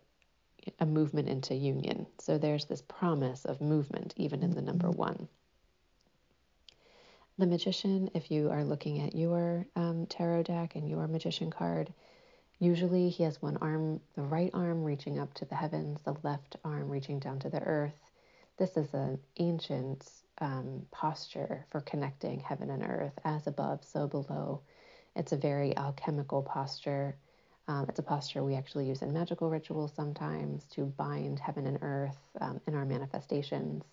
a 0.78 0.86
movement 0.86 1.28
into 1.28 1.54
union. 1.54 2.06
So 2.18 2.38
there's 2.38 2.66
this 2.66 2.82
promise 2.82 3.44
of 3.44 3.60
movement 3.60 4.14
even 4.16 4.42
in 4.42 4.50
the 4.52 4.62
number 4.62 4.88
mm-hmm. 4.88 4.98
one. 4.98 5.28
The 7.36 7.46
magician, 7.46 8.10
if 8.14 8.30
you 8.30 8.50
are 8.50 8.62
looking 8.62 9.00
at 9.00 9.16
your 9.16 9.66
um, 9.74 10.06
tarot 10.06 10.44
deck 10.44 10.76
and 10.76 10.88
your 10.88 11.08
magician 11.08 11.50
card, 11.50 11.92
Usually 12.64 13.10
he 13.10 13.24
has 13.24 13.42
one 13.42 13.58
arm, 13.58 14.00
the 14.14 14.22
right 14.22 14.50
arm 14.54 14.84
reaching 14.84 15.18
up 15.18 15.34
to 15.34 15.44
the 15.44 15.54
heavens, 15.54 16.00
the 16.02 16.16
left 16.22 16.56
arm 16.64 16.88
reaching 16.88 17.18
down 17.18 17.38
to 17.40 17.50
the 17.50 17.60
earth. 17.60 17.92
This 18.56 18.78
is 18.78 18.94
an 18.94 19.18
ancient 19.36 20.08
um, 20.38 20.86
posture 20.90 21.66
for 21.70 21.82
connecting 21.82 22.40
heaven 22.40 22.70
and 22.70 22.82
earth, 22.82 23.12
as 23.22 23.46
above, 23.46 23.84
so 23.84 24.08
below. 24.08 24.62
It's 25.14 25.32
a 25.32 25.36
very 25.36 25.76
alchemical 25.76 26.42
posture. 26.42 27.16
Um, 27.68 27.84
it's 27.90 27.98
a 27.98 28.02
posture 28.02 28.42
we 28.42 28.54
actually 28.54 28.88
use 28.88 29.02
in 29.02 29.12
magical 29.12 29.50
rituals 29.50 29.92
sometimes 29.94 30.64
to 30.68 30.86
bind 30.86 31.40
heaven 31.40 31.66
and 31.66 31.78
earth 31.82 32.16
um, 32.40 32.62
in 32.66 32.74
our 32.74 32.86
manifestations. 32.86 33.84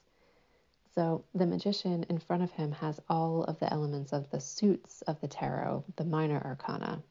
So 0.96 1.26
the 1.36 1.46
magician 1.46 2.06
in 2.08 2.20
front 2.20 2.44
of 2.44 2.52
him 2.52 2.72
has 2.72 3.02
all 3.10 3.44
of 3.44 3.60
the 3.60 3.72
elements 3.72 4.14
of 4.14 4.30
the 4.32 4.40
suits 4.40 5.02
of 5.02 5.20
the 5.20 5.28
tarot, 5.28 5.84
the 5.98 6.06
minor 6.06 6.42
arcana. 6.46 7.04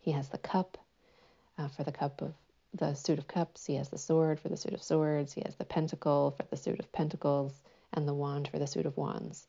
He 0.00 0.12
has 0.12 0.28
the 0.28 0.38
cup 0.38 0.78
uh, 1.58 1.68
for 1.68 1.84
the 1.84 1.92
cup 1.92 2.22
of 2.22 2.34
the 2.74 2.94
suit 2.94 3.18
of 3.18 3.28
cups. 3.28 3.66
He 3.66 3.74
has 3.74 3.88
the 3.88 3.98
sword 3.98 4.40
for 4.40 4.48
the 4.48 4.56
suit 4.56 4.74
of 4.74 4.82
swords. 4.82 5.32
He 5.32 5.42
has 5.44 5.56
the 5.56 5.64
pentacle 5.64 6.32
for 6.32 6.44
the 6.44 6.56
suit 6.56 6.78
of 6.80 6.92
pentacles, 6.92 7.52
and 7.92 8.06
the 8.06 8.14
wand 8.14 8.48
for 8.48 8.58
the 8.58 8.66
suit 8.66 8.86
of 8.86 8.96
wands. 8.96 9.46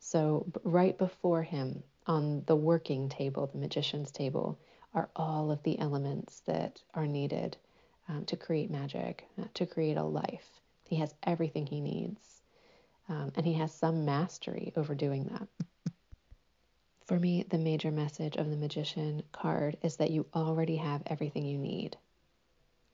So, 0.00 0.46
right 0.64 0.96
before 0.98 1.42
him 1.42 1.82
on 2.06 2.42
the 2.46 2.56
working 2.56 3.08
table, 3.08 3.46
the 3.46 3.58
magician's 3.58 4.10
table, 4.10 4.58
are 4.92 5.08
all 5.16 5.50
of 5.50 5.62
the 5.62 5.78
elements 5.78 6.40
that 6.46 6.82
are 6.94 7.06
needed 7.06 7.56
um, 8.08 8.24
to 8.26 8.36
create 8.36 8.70
magic, 8.70 9.26
uh, 9.40 9.44
to 9.54 9.66
create 9.66 9.96
a 9.96 10.02
life. 10.02 10.60
He 10.84 10.96
has 10.96 11.14
everything 11.22 11.66
he 11.66 11.80
needs. 11.80 12.42
Um, 13.08 13.32
and 13.36 13.46
he 13.46 13.54
has 13.54 13.72
some 13.72 14.04
mastery 14.04 14.72
over 14.76 14.94
doing 14.94 15.24
that. 15.24 15.48
For 17.06 17.18
me, 17.18 17.44
the 17.46 17.58
major 17.58 17.90
message 17.90 18.36
of 18.36 18.48
the 18.48 18.56
Magician 18.56 19.22
card 19.30 19.76
is 19.82 19.96
that 19.96 20.10
you 20.10 20.26
already 20.34 20.76
have 20.76 21.02
everything 21.06 21.44
you 21.44 21.58
need. 21.58 21.98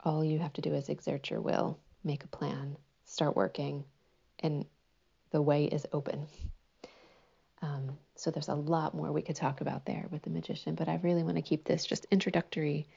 All 0.03 0.25
you 0.25 0.41
have 0.41 0.53
to 0.55 0.61
do 0.61 0.75
is 0.75 0.89
exert 0.89 1.31
your 1.31 1.41
will, 1.41 1.79
make 2.03 2.25
a 2.25 2.29
plan, 2.29 2.77
start 3.05 3.37
working, 3.37 3.85
and 4.41 4.65
the 5.31 5.41
way 5.41 5.67
is 5.67 5.87
open. 5.93 6.27
Um, 7.63 7.99
so 8.17 8.31
there's 8.31 8.49
a 8.49 8.55
lot 8.55 8.95
more 8.95 9.13
we 9.13 9.23
could 9.23 9.37
talk 9.37 9.61
about 9.61 9.85
there 9.85 10.07
with 10.11 10.23
the 10.23 10.31
Magician, 10.31 10.75
but 10.75 10.89
I 10.89 10.99
really 11.03 11.23
want 11.23 11.37
to 11.37 11.43
keep 11.43 11.65
this 11.65 11.87
just 11.87 12.07
introductory 12.11 12.89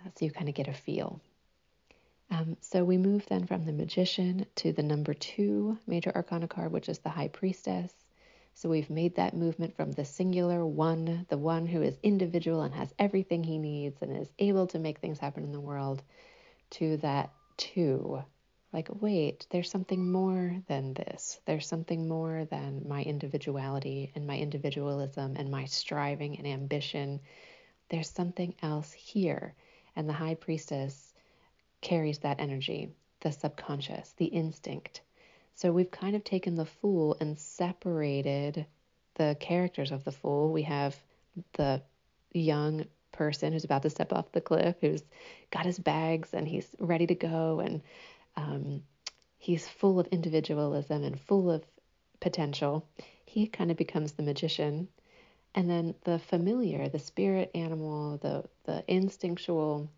uh, 0.00 0.08
so 0.16 0.24
you 0.24 0.30
kind 0.30 0.48
of 0.48 0.54
get 0.54 0.68
a 0.68 0.72
feel. 0.72 1.20
Um, 2.30 2.56
so 2.60 2.84
we 2.84 2.96
move 2.96 3.26
then 3.26 3.46
from 3.46 3.66
the 3.66 3.72
Magician 3.72 4.46
to 4.56 4.72
the 4.72 4.82
number 4.82 5.12
two 5.12 5.78
major 5.86 6.10
arcana 6.14 6.48
card, 6.48 6.72
which 6.72 6.88
is 6.88 7.00
the 7.00 7.10
High 7.10 7.28
Priestess. 7.28 7.92
So 8.62 8.68
we've 8.68 8.90
made 8.90 9.16
that 9.16 9.34
movement 9.34 9.74
from 9.74 9.90
the 9.90 10.04
singular 10.04 10.64
one, 10.64 11.26
the 11.28 11.36
one 11.36 11.66
who 11.66 11.82
is 11.82 11.98
individual 12.00 12.62
and 12.62 12.72
has 12.72 12.94
everything 12.96 13.42
he 13.42 13.58
needs 13.58 14.00
and 14.00 14.16
is 14.16 14.32
able 14.38 14.68
to 14.68 14.78
make 14.78 15.00
things 15.00 15.18
happen 15.18 15.42
in 15.42 15.50
the 15.50 15.58
world, 15.58 16.00
to 16.70 16.96
that 16.98 17.32
two. 17.56 18.22
Like, 18.72 18.88
wait, 19.00 19.48
there's 19.50 19.68
something 19.68 20.12
more 20.12 20.62
than 20.68 20.94
this. 20.94 21.40
There's 21.44 21.66
something 21.66 22.06
more 22.06 22.44
than 22.44 22.86
my 22.86 23.02
individuality 23.02 24.12
and 24.14 24.28
my 24.28 24.38
individualism 24.38 25.34
and 25.36 25.50
my 25.50 25.64
striving 25.64 26.38
and 26.38 26.46
ambition. 26.46 27.18
There's 27.88 28.10
something 28.10 28.54
else 28.62 28.92
here. 28.92 29.56
And 29.96 30.08
the 30.08 30.12
high 30.12 30.36
priestess 30.36 31.12
carries 31.80 32.20
that 32.20 32.38
energy, 32.38 32.94
the 33.22 33.32
subconscious, 33.32 34.12
the 34.18 34.26
instinct 34.26 35.00
so 35.54 35.72
we've 35.72 35.90
kind 35.90 36.16
of 36.16 36.24
taken 36.24 36.54
the 36.54 36.66
fool 36.66 37.16
and 37.20 37.38
separated 37.38 38.66
the 39.14 39.36
characters 39.38 39.92
of 39.92 40.04
the 40.04 40.12
fool. 40.12 40.52
We 40.52 40.62
have 40.62 40.96
the 41.54 41.82
young 42.32 42.86
person 43.12 43.52
who's 43.52 43.64
about 43.64 43.82
to 43.82 43.90
step 43.90 44.12
off 44.12 44.32
the 44.32 44.40
cliff, 44.40 44.76
who's 44.80 45.02
got 45.50 45.66
his 45.66 45.78
bags 45.78 46.32
and 46.32 46.48
he's 46.48 46.74
ready 46.78 47.06
to 47.06 47.14
go, 47.14 47.60
and 47.60 47.82
um, 48.36 48.82
he's 49.38 49.68
full 49.68 50.00
of 50.00 50.06
individualism 50.08 51.04
and 51.04 51.20
full 51.20 51.50
of 51.50 51.62
potential. 52.20 52.88
He 53.26 53.46
kind 53.46 53.70
of 53.70 53.76
becomes 53.76 54.12
the 54.12 54.22
magician. 54.22 54.88
And 55.54 55.68
then 55.68 55.94
the 56.04 56.18
familiar, 56.18 56.88
the 56.88 56.98
spirit 56.98 57.50
animal, 57.54 58.16
the, 58.16 58.44
the 58.64 58.82
instinctual 58.88 59.90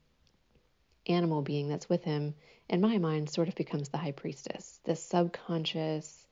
animal 1.07 1.43
being 1.43 1.69
that's 1.69 1.89
with 1.89 2.05
him, 2.05 2.35
in 2.69 2.81
my 2.81 2.99
mind, 2.99 3.31
sort 3.31 3.49
of 3.49 3.55
becomes 3.55 3.89
the 3.89 3.99
high 3.99 4.13
priestess, 4.13 4.81
this 4.85 5.03
subconscious, 5.03 6.27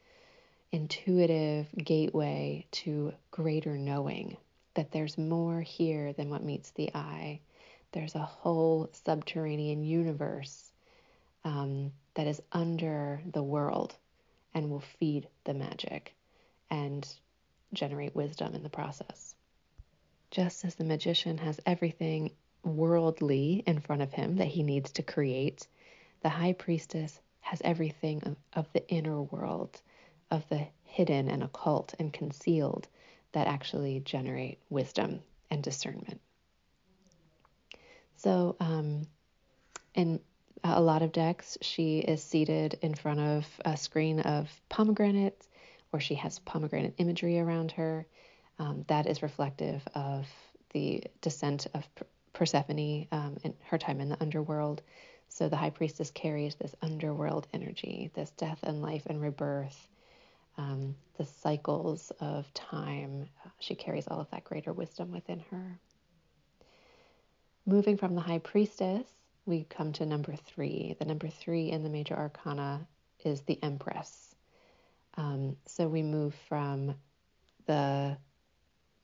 intuitive 0.71 1.67
gateway 1.77 2.67
to 2.73 3.13
greater 3.31 3.77
knowing 3.77 4.37
that 4.75 4.91
there's 4.91 5.19
more 5.19 5.61
here 5.61 6.13
than 6.15 6.31
what 6.31 6.43
meets 6.43 6.71
the 6.71 6.91
eye. 6.95 7.41
There's 7.93 8.15
a 8.15 8.21
whole 8.21 8.89
subterranean 9.05 9.85
universe 9.85 10.73
um, 11.45 11.93
that 12.15 12.27
is 12.27 12.41
under 12.53 13.21
the 13.33 13.43
world 13.43 13.95
and 14.55 14.71
will 14.71 14.81
feed 14.81 15.29
the 15.45 15.55
magic 15.55 16.15
and 16.71 17.07
generate 17.73 18.15
wisdom 18.15 18.55
in 18.55 18.63
the 18.63 18.71
process. 18.71 19.35
Just 20.31 20.65
as 20.65 20.75
the 20.77 20.85
magician 20.85 21.37
has 21.39 21.61
everything 21.67 22.31
worldly 22.65 23.63
in 23.67 23.81
front 23.81 24.03
of 24.03 24.13
him 24.13 24.37
that 24.37 24.47
he 24.47 24.63
needs 24.63 24.93
to 24.93 25.03
create, 25.03 25.67
the 26.23 26.29
high 26.29 26.53
priestess 26.53 27.21
has 27.41 27.61
everything 27.65 28.23
of, 28.25 28.37
of 28.53 28.73
the 28.73 28.89
inner 28.89 29.21
world, 29.21 29.81
of 30.31 30.49
the 30.49 30.67
hidden 30.85 31.29
and 31.29 31.43
occult 31.43 31.95
and 31.99 32.13
concealed 32.13 32.87
that 33.33 33.47
actually 33.47 34.01
generate 34.01 34.59
wisdom 34.71 35.21
and 35.51 35.63
discernment. 35.63 36.21
So, 38.17 38.57
um, 38.61 39.07
in 39.95 40.21
a 40.65 40.81
lot 40.81 41.03
of 41.03 41.13
decks, 41.13 41.59
she 41.61 41.99
is 41.99 42.23
seated 42.23 42.79
in 42.83 42.95
front 42.95 43.21
of 43.21 43.47
a 43.65 43.77
screen 43.77 44.21
of 44.21 44.49
pomegranate, 44.69 45.47
or 45.93 46.01
she 46.01 46.15
has 46.15 46.39
pomegranate 46.39 46.95
imagery 46.99 47.41
around 47.41 47.73
her. 47.73 48.07
Um, 48.59 48.85
that 48.87 49.07
is 49.07 49.23
reflective 49.23 49.83
of 49.95 50.27
the 50.73 51.03
descent 51.21 51.67
of 51.75 51.85
Persephone 52.33 53.07
um, 53.13 53.37
and 53.45 53.55
her 53.65 53.79
time 53.79 54.01
in 54.01 54.09
the 54.09 54.21
underworld. 54.21 54.83
So 55.29 55.49
the 55.49 55.57
high 55.57 55.71
priestess 55.71 56.11
carries 56.11 56.55
this 56.55 56.75
underworld 56.83 57.47
energy, 57.53 58.11
this 58.15 58.31
death 58.31 58.61
and 58.63 58.83
life 58.83 59.07
and 59.07 59.21
rebirth, 59.21 59.89
um, 60.59 60.95
the 61.17 61.25
cycles 61.25 62.13
of 62.21 62.53
time. 62.53 63.29
She 63.59 63.75
carries 63.75 64.09
all 64.09 64.21
of 64.21 64.31
that 64.31 64.45
greater 64.45 64.73
wisdom 64.73 65.11
within 65.11 65.41
her. 65.51 65.79
Moving 67.65 67.97
from 67.97 68.15
the 68.15 68.21
high 68.21 68.39
priestess, 68.39 69.07
we 69.47 69.65
come 69.65 69.93
to 69.93 70.07
number 70.07 70.35
three. 70.37 70.97
The 70.99 71.05
number 71.05 71.29
three 71.29 71.71
in 71.71 71.83
the 71.83 71.89
major 71.89 72.15
arcana 72.15 72.87
is 73.25 73.41
the 73.43 73.59
empress. 73.63 74.35
Um, 75.17 75.57
so 75.67 75.89
we 75.89 76.03
move 76.03 76.35
from 76.49 76.95
the 77.67 78.17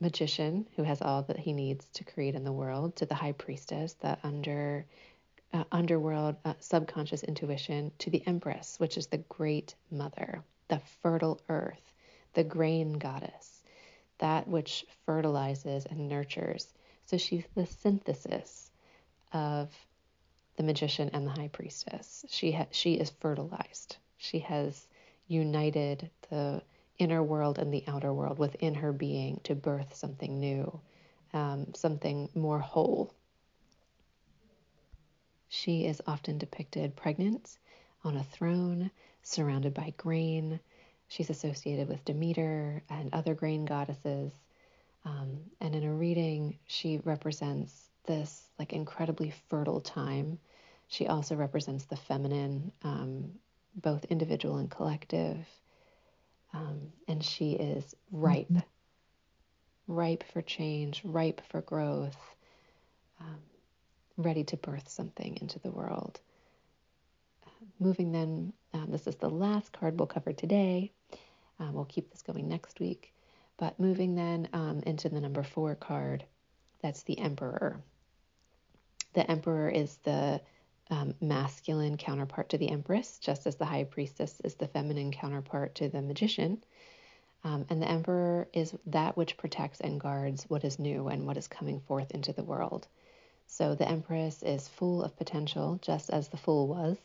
magician 0.00 0.66
who 0.76 0.82
has 0.82 1.02
all 1.02 1.22
that 1.22 1.38
he 1.38 1.52
needs 1.52 1.86
to 1.88 2.04
create 2.04 2.34
in 2.34 2.44
the 2.44 2.52
world 2.52 2.96
to 2.96 3.06
the 3.06 3.14
high 3.14 3.32
priestess, 3.32 3.94
the 3.94 4.16
under 4.22 4.86
uh, 5.52 5.64
underworld 5.72 6.36
uh, 6.44 6.54
subconscious 6.60 7.22
intuition, 7.22 7.90
to 7.98 8.10
the 8.10 8.22
empress, 8.26 8.78
which 8.78 8.96
is 8.98 9.06
the 9.06 9.18
great 9.18 9.74
mother, 9.90 10.42
the 10.68 10.78
fertile 11.02 11.40
earth, 11.48 11.92
the 12.34 12.44
grain 12.44 12.92
goddess, 12.92 13.62
that 14.18 14.46
which 14.46 14.84
fertilizes 15.06 15.86
and 15.86 16.08
nurtures. 16.08 16.72
So 17.06 17.16
she's 17.16 17.46
the 17.54 17.66
synthesis 17.66 18.70
of 19.32 19.70
the 20.56 20.62
magician 20.62 21.10
and 21.12 21.26
the 21.26 21.30
high 21.30 21.48
priestess. 21.48 22.24
She 22.28 22.52
ha- 22.52 22.66
she 22.70 22.94
is 22.94 23.10
fertilized. 23.10 23.96
She 24.18 24.40
has 24.40 24.86
united 25.28 26.10
the 26.30 26.62
inner 26.98 27.22
world 27.22 27.58
and 27.58 27.72
the 27.72 27.84
outer 27.86 28.12
world 28.12 28.38
within 28.38 28.74
her 28.74 28.92
being 28.92 29.40
to 29.44 29.54
birth 29.54 29.94
something 29.94 30.40
new, 30.40 30.80
um, 31.32 31.72
something 31.74 32.28
more 32.34 32.58
whole. 32.58 33.14
She 35.48 35.86
is 35.86 36.02
often 36.06 36.38
depicted 36.38 36.96
pregnant 36.96 37.58
on 38.04 38.16
a 38.16 38.24
throne, 38.24 38.90
surrounded 39.22 39.74
by 39.74 39.94
grain. 39.96 40.60
She's 41.08 41.30
associated 41.30 41.88
with 41.88 42.04
Demeter 42.04 42.82
and 42.90 43.12
other 43.14 43.34
grain 43.34 43.64
goddesses. 43.64 44.32
Um, 45.04 45.38
and 45.60 45.74
in 45.74 45.84
a 45.84 45.94
reading, 45.94 46.58
she 46.66 46.98
represents 47.04 47.88
this 48.04 48.42
like 48.58 48.72
incredibly 48.72 49.32
fertile 49.48 49.80
time. 49.80 50.38
She 50.88 51.06
also 51.06 51.36
represents 51.36 51.84
the 51.84 51.96
feminine, 51.96 52.72
um, 52.82 53.32
both 53.74 54.04
individual 54.06 54.56
and 54.56 54.70
collective. 54.70 55.46
Um, 56.54 56.92
and 57.06 57.22
she 57.22 57.52
is 57.52 57.94
ripe, 58.10 58.48
mm-hmm. 58.48 58.58
ripe 59.86 60.24
for 60.32 60.42
change, 60.42 61.02
ripe 61.04 61.42
for 61.50 61.60
growth, 61.60 62.16
um, 63.20 63.38
ready 64.16 64.44
to 64.44 64.56
birth 64.56 64.88
something 64.88 65.38
into 65.40 65.58
the 65.58 65.70
world. 65.70 66.20
Uh, 67.46 67.50
moving 67.78 68.12
then, 68.12 68.52
um, 68.72 68.90
this 68.90 69.06
is 69.06 69.16
the 69.16 69.28
last 69.28 69.72
card 69.72 69.98
we'll 69.98 70.06
cover 70.06 70.32
today. 70.32 70.92
Uh, 71.60 71.70
we'll 71.72 71.84
keep 71.84 72.10
this 72.10 72.22
going 72.22 72.48
next 72.48 72.80
week. 72.80 73.12
But 73.58 73.78
moving 73.80 74.14
then 74.14 74.48
um, 74.52 74.82
into 74.86 75.08
the 75.08 75.20
number 75.20 75.42
four 75.42 75.74
card, 75.74 76.24
that's 76.80 77.02
the 77.02 77.18
Emperor. 77.18 77.80
The 79.14 79.28
Emperor 79.28 79.68
is 79.68 79.96
the 80.04 80.40
um, 80.90 81.14
masculine 81.20 81.96
counterpart 81.96 82.48
to 82.50 82.58
the 82.58 82.70
empress, 82.70 83.18
just 83.18 83.46
as 83.46 83.56
the 83.56 83.64
high 83.64 83.84
priestess 83.84 84.40
is 84.42 84.54
the 84.54 84.68
feminine 84.68 85.12
counterpart 85.12 85.74
to 85.76 85.88
the 85.88 86.00
magician. 86.02 86.62
Um, 87.44 87.66
and 87.70 87.80
the 87.80 87.88
emperor 87.88 88.48
is 88.52 88.74
that 88.86 89.16
which 89.16 89.36
protects 89.36 89.80
and 89.80 90.00
guards 90.00 90.44
what 90.48 90.64
is 90.64 90.78
new 90.78 91.08
and 91.08 91.26
what 91.26 91.36
is 91.36 91.46
coming 91.46 91.80
forth 91.80 92.10
into 92.10 92.32
the 92.32 92.42
world. 92.42 92.86
So 93.46 93.74
the 93.74 93.88
empress 93.88 94.42
is 94.42 94.68
full 94.68 95.02
of 95.02 95.16
potential, 95.16 95.78
just 95.80 96.10
as 96.10 96.28
the 96.28 96.36
fool 96.36 96.66
was, 96.68 96.96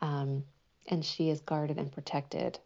um, 0.00 0.44
and 0.86 1.04
she 1.04 1.30
is 1.30 1.40
guarded 1.40 1.78
and 1.78 1.90
protected 1.90 2.58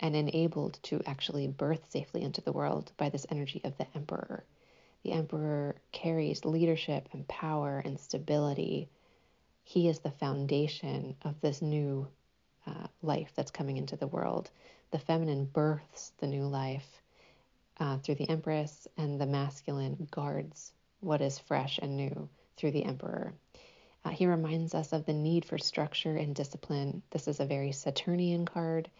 and 0.00 0.16
enabled 0.16 0.78
to 0.82 1.00
actually 1.06 1.46
birth 1.46 1.90
safely 1.90 2.22
into 2.22 2.40
the 2.40 2.52
world 2.52 2.92
by 2.96 3.08
this 3.08 3.26
energy 3.30 3.60
of 3.64 3.76
the 3.78 3.86
emperor. 3.94 4.44
The 5.04 5.12
emperor 5.12 5.76
carries 5.92 6.44
leadership 6.44 7.08
and 7.12 7.28
power 7.28 7.80
and 7.84 7.98
stability 8.00 8.88
he 9.64 9.88
is 9.88 9.98
the 9.98 10.10
foundation 10.10 11.16
of 11.22 11.40
this 11.40 11.60
new 11.60 12.06
uh, 12.66 12.86
life 13.02 13.32
that's 13.34 13.50
coming 13.50 13.76
into 13.76 13.96
the 13.96 14.06
world. 14.06 14.50
The 14.90 14.98
feminine 14.98 15.46
births 15.46 16.12
the 16.18 16.26
new 16.26 16.44
life 16.44 17.02
uh, 17.80 17.98
through 17.98 18.14
the 18.16 18.28
Empress, 18.28 18.86
and 18.96 19.20
the 19.20 19.26
masculine 19.26 20.06
guards 20.10 20.72
what 21.00 21.20
is 21.20 21.38
fresh 21.38 21.78
and 21.78 21.96
new 21.96 22.28
through 22.56 22.70
the 22.70 22.84
Emperor. 22.84 23.34
Uh, 24.04 24.10
he 24.10 24.26
reminds 24.26 24.74
us 24.74 24.92
of 24.92 25.06
the 25.06 25.12
need 25.12 25.44
for 25.44 25.58
structure 25.58 26.16
and 26.16 26.34
discipline. 26.34 27.02
This 27.10 27.26
is 27.26 27.40
a 27.40 27.46
very 27.46 27.72
Saturnian 27.72 28.44
card. 28.44 28.90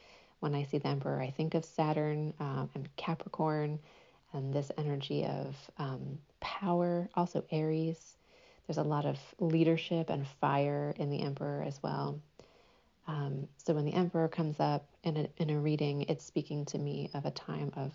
When 0.41 0.55
I 0.55 0.65
see 0.65 0.79
the 0.79 0.89
Emperor, 0.89 1.21
I 1.21 1.31
think 1.31 1.55
of 1.55 1.65
Saturn 1.65 2.35
um, 2.41 2.71
and 2.75 2.89
Capricorn 2.97 3.79
and 4.33 4.53
this 4.53 4.73
energy 4.77 5.25
of 5.25 5.57
um, 5.79 6.19
power, 6.41 7.09
also 7.15 7.45
Aries. 7.51 8.14
There's 8.67 8.79
a 8.79 8.83
lot 8.83 9.05
of 9.05 9.19
leadership 9.39 10.11
and 10.11 10.27
fire 10.41 10.95
in 10.97 11.11
the 11.11 11.21
emperor 11.21 11.63
as 11.63 11.83
well. 11.83 12.21
Um, 13.07 13.49
so 13.59 13.75
when 13.75 13.85
the 13.85 13.93
emperor 13.93 14.29
comes 14.29 14.59
up 14.61 14.89
in 15.03 15.17
a, 15.17 15.29
in 15.37 15.51
a 15.51 15.59
reading, 15.59 16.03
it's 16.09 16.25
speaking 16.25 16.65
to 16.67 16.79
me 16.79 17.11
of 17.13 17.27
a 17.27 17.31
time 17.31 17.73
of 17.77 17.93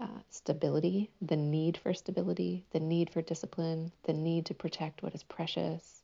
uh, 0.00 0.20
stability, 0.30 1.10
the 1.20 1.36
need 1.36 1.76
for 1.76 1.92
stability, 1.92 2.64
the 2.70 2.78
need 2.78 3.10
for 3.10 3.20
discipline, 3.20 3.90
the 4.04 4.12
need 4.12 4.46
to 4.46 4.54
protect 4.54 5.02
what 5.02 5.14
is 5.14 5.24
precious, 5.24 6.02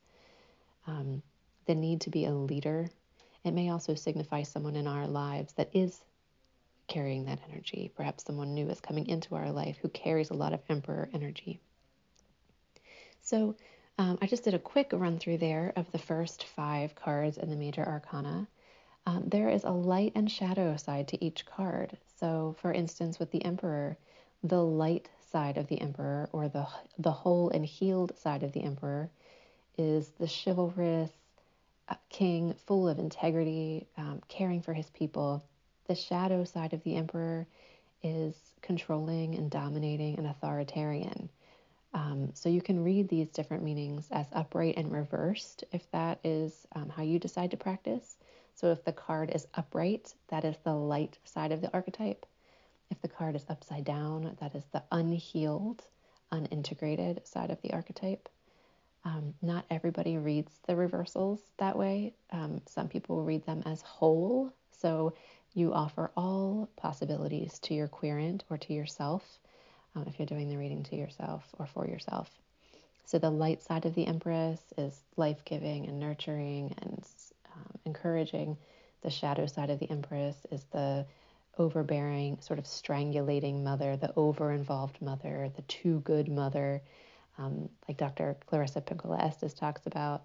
um, 0.87 1.23
the 1.67 1.75
need 1.77 2.01
to 2.01 2.11
be 2.11 2.25
a 2.25 2.33
leader. 2.33 2.89
It 3.45 3.53
may 3.53 3.71
also 3.71 3.95
signify 3.95 4.43
someone 4.43 4.75
in 4.75 4.89
our 4.89 5.07
lives 5.07 5.53
that 5.53 5.71
is 5.73 6.01
carrying 6.89 7.27
that 7.27 7.39
energy. 7.49 7.93
Perhaps 7.95 8.25
someone 8.25 8.55
new 8.55 8.69
is 8.69 8.81
coming 8.81 9.07
into 9.07 9.37
our 9.37 9.53
life 9.53 9.77
who 9.81 9.89
carries 9.89 10.31
a 10.31 10.35
lot 10.35 10.53
of 10.53 10.61
emperor 10.69 11.09
energy. 11.13 11.61
So 13.23 13.57
um, 13.99 14.19
I 14.21 14.27
just 14.27 14.45
did 14.45 14.55
a 14.55 14.59
quick 14.59 14.91
run 14.93 15.19
through 15.19 15.39
there 15.39 15.73
of 15.77 15.91
the 15.93 15.99
first 15.99 16.45
five 16.45 16.95
cards 16.95 17.39
in 17.39 17.49
the 17.49 17.57
major 17.57 17.87
arcana. 17.87 18.49
Um, 19.07 19.25
there 19.29 19.49
is 19.49 19.65
a 19.65 19.71
light 19.71 20.13
and 20.15 20.31
shadow 20.31 20.77
side 20.77 21.09
to 21.09 21.25
each 21.25 21.47
card. 21.47 21.97
So, 22.19 22.57
for 22.61 22.73
instance, 22.73 23.19
with 23.19 23.31
the 23.31 23.45
Emperor, 23.45 23.97
the 24.43 24.63
light 24.63 25.09
side 25.31 25.59
of 25.59 25.69
the 25.69 25.81
Emperor, 25.81 26.29
or 26.33 26.49
the 26.49 26.67
the 26.99 27.13
whole 27.13 27.51
and 27.51 27.65
healed 27.65 28.17
side 28.19 28.43
of 28.43 28.53
the 28.53 28.63
Emperor, 28.63 29.11
is 29.77 30.09
the 30.19 30.27
chivalrous 30.29 31.11
uh, 31.89 31.95
king, 32.09 32.55
full 32.67 32.89
of 32.89 32.99
integrity, 32.99 33.87
um, 33.97 34.23
caring 34.29 34.63
for 34.63 34.73
his 34.73 34.89
people. 34.91 35.45
The 35.87 35.95
shadow 35.95 36.45
side 36.45 36.73
of 36.73 36.83
the 36.83 36.97
Emperor 36.97 37.47
is 38.03 38.35
controlling 38.63 39.35
and 39.35 39.51
dominating 39.51 40.19
and 40.19 40.27
authoritarian. 40.27 41.29
Um, 41.95 42.31
so 42.35 42.49
you 42.49 42.61
can 42.61 42.83
read 42.83 43.09
these 43.09 43.31
different 43.31 43.63
meanings 43.63 44.09
as 44.11 44.27
upright 44.33 44.77
and 44.77 44.91
reversed 44.91 45.63
if 45.71 45.89
that 45.93 46.19
is 46.25 46.67
um, 46.75 46.89
how 46.89 47.05
you 47.05 47.21
decide 47.21 47.53
to 47.53 47.57
practice. 47.57 48.17
So 48.57 48.73
if 48.73 48.85
the 48.85 48.93
card 48.93 49.31
is 49.33 49.47
upright, 49.55 50.13
that 50.29 50.45
is 50.45 50.57
the 50.65 50.75
light 50.75 51.19
side 51.25 51.53
of 51.53 51.61
the 51.61 51.73
archetype. 51.73 52.27
If 52.91 53.01
the 53.01 53.09
card 53.09 53.37
is 53.37 53.47
upside 53.49 53.85
down, 53.85 54.37
that 54.41 54.55
is 54.55 54.65
the 54.73 54.83
unhealed, 54.91 55.85
unintegrated 56.33 57.27
side 57.27 57.51
of 57.51 57.63
the 57.63 57.73
archetype. 57.73 58.29
Um, 59.05 59.35
not 59.41 59.65
everybody 59.71 60.19
reads 60.19 60.53
the 60.67 60.77
reversals 60.77 61.41
that 61.59 61.77
way. 61.77 62.15
Um, 62.31 62.61
some 62.67 62.89
people 62.89 63.23
read 63.23 63.47
them 63.47 63.63
as 63.67 63.83
whole. 63.83 64.53
So 64.73 65.15
you 65.53 65.73
offer 65.73 66.11
all 66.17 66.69
possibilities 66.77 67.59
to 67.61 67.75
your 67.75 67.89
querent 67.89 68.45
or 68.51 68.59
to 68.59 68.73
yourself 68.73 69.39
um, 69.95 70.05
if 70.07 70.19
you're 70.19 70.27
doing 70.27 70.49
the 70.49 70.57
reading 70.57 70.83
to 70.85 70.97
yourself 70.97 71.45
or 71.59 71.67
for 71.67 71.87
yourself. 71.87 72.31
So 73.07 73.19
the 73.19 73.31
light 73.31 73.63
side 73.63 73.85
of 73.85 73.95
the 73.95 74.07
Empress 74.07 74.61
is 74.79 74.99
life 75.17 75.45
giving 75.45 75.87
and 75.87 76.01
nurturing 76.01 76.75
and 76.83 77.07
um, 77.55 77.79
encouraging. 77.85 78.57
The 79.03 79.11
shadow 79.11 79.47
side 79.47 79.71
of 79.71 79.79
the 79.79 79.91
Empress 79.91 80.37
is 80.51 80.65
the 80.73 81.07
overbearing, 81.59 82.39
sort 82.41 82.59
of 82.59 82.65
strangulating 82.65 83.63
mother, 83.63 83.97
the 83.97 84.13
over 84.17 84.53
involved 84.53 85.01
mother, 85.01 85.51
the 85.55 85.63
too 85.63 86.01
good 86.01 86.29
mother, 86.29 86.83
um, 87.39 87.69
like 87.89 87.97
Dr. 87.97 88.37
Clarissa 88.47 88.81
Pinkola 88.81 89.23
Estes 89.23 89.55
talks 89.55 89.87
about, 89.87 90.23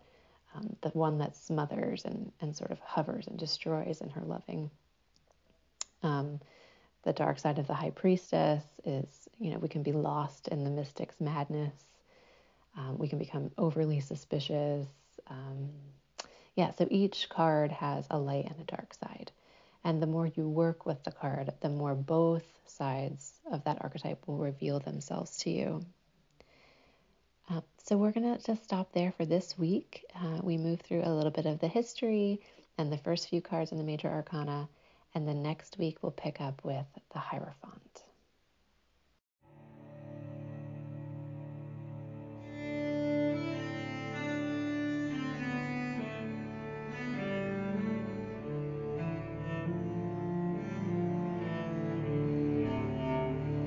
um, 0.55 0.75
the 0.81 0.89
one 0.89 1.17
that 1.19 1.35
smothers 1.35 2.05
and, 2.05 2.31
and 2.41 2.55
sort 2.55 2.71
of 2.71 2.79
hovers 2.79 3.27
and 3.27 3.37
destroys 3.37 4.01
in 4.01 4.09
her 4.09 4.21
loving. 4.21 4.69
Um, 6.01 6.39
the 7.03 7.13
dark 7.13 7.39
side 7.39 7.59
of 7.59 7.67
the 7.67 7.73
high 7.73 7.91
priestess 7.91 8.63
is, 8.85 9.28
you 9.39 9.51
know, 9.51 9.57
we 9.57 9.69
can 9.69 9.83
be 9.83 9.93
lost 9.93 10.47
in 10.49 10.63
the 10.63 10.69
mystic's 10.69 11.19
madness. 11.19 11.73
Um, 12.77 12.97
we 12.97 13.07
can 13.07 13.19
become 13.19 13.51
overly 13.57 13.99
suspicious. 13.99 14.87
Um, 15.27 15.69
yeah, 16.55 16.71
so 16.77 16.87
each 16.89 17.29
card 17.29 17.71
has 17.71 18.05
a 18.09 18.19
light 18.19 18.45
and 18.45 18.59
a 18.59 18.63
dark 18.63 18.93
side. 18.93 19.31
And 19.83 20.01
the 20.01 20.07
more 20.07 20.27
you 20.27 20.47
work 20.47 20.85
with 20.85 21.03
the 21.03 21.11
card, 21.11 21.53
the 21.61 21.69
more 21.69 21.95
both 21.95 22.43
sides 22.65 23.33
of 23.51 23.63
that 23.63 23.77
archetype 23.81 24.27
will 24.27 24.37
reveal 24.37 24.79
themselves 24.79 25.37
to 25.37 25.49
you. 25.49 25.85
Uh, 27.49 27.61
so 27.83 27.97
we're 27.97 28.11
going 28.11 28.35
to 28.37 28.43
just 28.43 28.63
stop 28.63 28.91
there 28.91 29.11
for 29.13 29.25
this 29.25 29.57
week. 29.57 30.05
Uh, 30.15 30.39
we 30.43 30.57
move 30.57 30.81
through 30.81 31.01
a 31.03 31.13
little 31.13 31.31
bit 31.31 31.45
of 31.45 31.59
the 31.59 31.67
history 31.67 32.41
and 32.77 32.91
the 32.91 32.97
first 32.97 33.29
few 33.29 33.41
cards 33.41 33.71
in 33.71 33.77
the 33.77 33.83
major 33.83 34.09
arcana. 34.09 34.67
And 35.15 35.27
then 35.27 35.41
next 35.41 35.77
week 35.79 35.97
we'll 36.01 36.11
pick 36.11 36.39
up 36.39 36.63
with 36.63 36.85
the 37.13 37.19
Hierophant. 37.19 37.88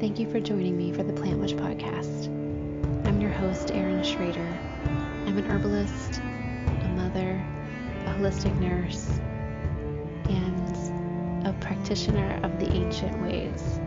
Thank 0.02 0.18
you 0.18 0.26
for 0.28 0.40
joining 0.40 0.76
me 0.76 0.92
for 0.92 1.04
the 1.04 1.12
Plant 1.12 1.38
Witch 1.38 1.52
podcast. 1.52 2.26
I'm 3.06 3.20
your 3.20 3.30
host, 3.30 3.70
Erin 3.70 4.02
Schrader. 4.02 4.58
I'm 5.26 5.38
an 5.38 5.44
herbalist, 5.44 6.18
a 6.18 6.88
mother, 6.96 7.40
a 8.04 8.14
holistic 8.18 8.52
nurse, 8.58 9.06
and 10.28 11.46
a 11.46 11.52
practitioner 11.60 12.40
of 12.42 12.58
the 12.58 12.68
ancient 12.72 13.16
ways. 13.22 13.78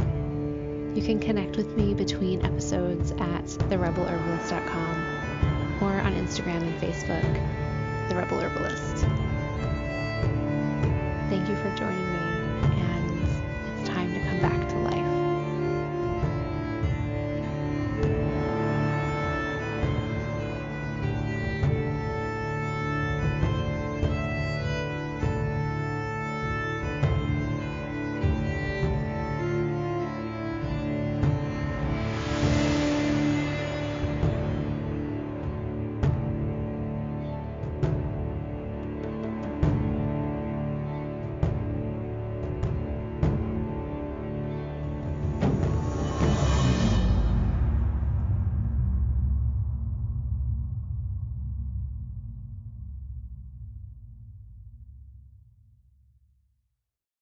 You 0.96 1.04
can 1.04 1.20
connect 1.20 1.58
with 1.58 1.76
me 1.76 1.94
between 1.94 2.46
episodes 2.46 3.12
at 3.12 3.44
therebelherbalist.com 3.68 5.84
or 5.84 6.00
on 6.00 6.14
Instagram 6.14 6.62
and 6.62 6.82
Facebook, 6.82 8.08
The 8.08 8.16
Rebel 8.16 8.40
Herbalist. 8.40 9.06
Thank 11.30 11.50
you 11.50 11.58
for 11.58 11.76
joining 11.76 12.05